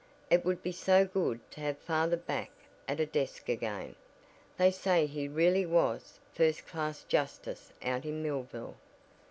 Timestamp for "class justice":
6.65-7.71